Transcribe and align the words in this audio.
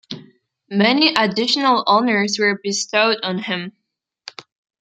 Many 0.71 1.13
additional 1.13 1.83
honors 1.85 2.39
were 2.39 2.59
bestowed 2.63 3.19
on 3.21 3.37
him. 3.37 3.73